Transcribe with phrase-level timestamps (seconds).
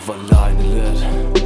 [0.00, 1.39] Of alaylılar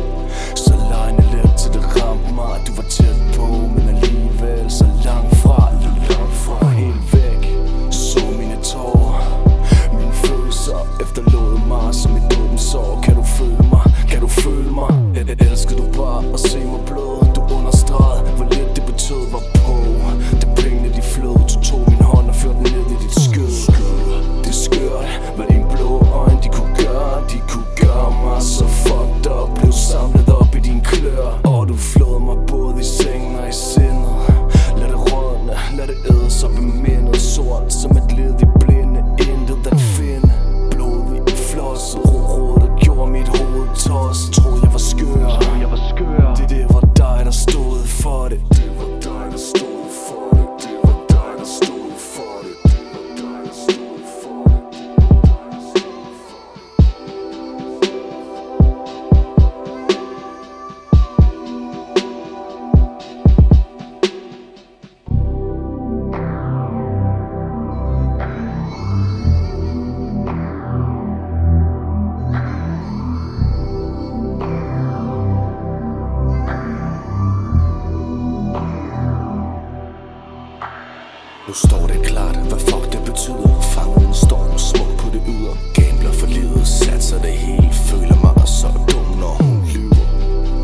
[81.54, 83.60] Nu står det klart, hvad fuck det betyder.
[83.74, 87.70] Fangen storm smuk på det yder Gambler for livet, satser det hele.
[87.72, 90.06] Føler mig så dum, når hun lyver.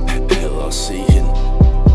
[0.09, 1.31] Hader at se hende.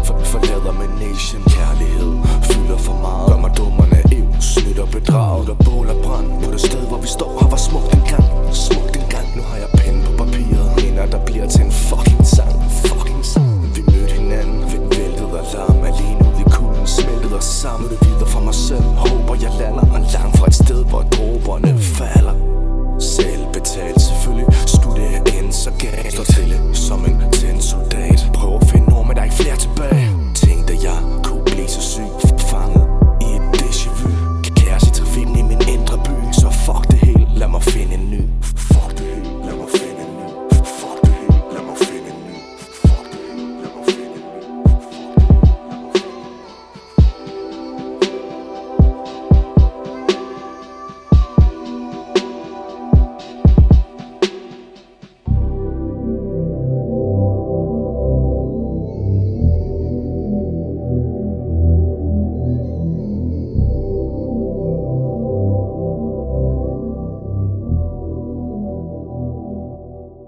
[0.06, 1.44] For Forlader med nation.
[1.58, 2.14] Kærlighed
[2.50, 3.28] fylder for meget.
[3.30, 5.58] Gør mig dummerne ev, snytter bedraget og